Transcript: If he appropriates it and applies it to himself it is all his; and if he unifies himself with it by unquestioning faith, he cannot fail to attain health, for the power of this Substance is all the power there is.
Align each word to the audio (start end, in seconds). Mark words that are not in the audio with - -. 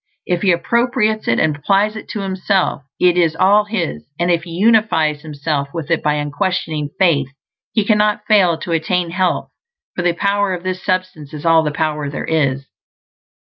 If 0.25 0.41
he 0.41 0.51
appropriates 0.51 1.27
it 1.27 1.37
and 1.39 1.55
applies 1.55 1.95
it 1.95 2.09
to 2.09 2.21
himself 2.21 2.81
it 2.99 3.17
is 3.19 3.35
all 3.35 3.65
his; 3.65 4.03
and 4.17 4.31
if 4.31 4.45
he 4.45 4.49
unifies 4.49 5.21
himself 5.21 5.67
with 5.75 5.91
it 5.91 6.01
by 6.01 6.15
unquestioning 6.15 6.89
faith, 6.97 7.27
he 7.73 7.85
cannot 7.85 8.25
fail 8.27 8.57
to 8.57 8.71
attain 8.71 9.11
health, 9.11 9.51
for 9.95 10.01
the 10.01 10.13
power 10.13 10.55
of 10.55 10.63
this 10.63 10.83
Substance 10.83 11.35
is 11.35 11.45
all 11.45 11.61
the 11.61 11.69
power 11.69 12.09
there 12.09 12.25
is. 12.25 12.65